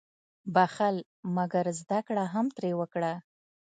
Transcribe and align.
•بخښل، 0.55 0.97
مګر 1.35 1.65
زده 1.81 1.99
کړه 2.07 2.23
هم 2.33 2.45
ترې 2.55 2.71
وکړه. 2.79 3.13